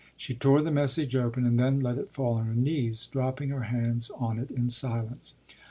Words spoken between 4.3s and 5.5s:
it in silence.